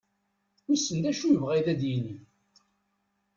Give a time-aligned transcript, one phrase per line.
[0.65, 2.15] Wissen d acu i yebɣa ad d-yini?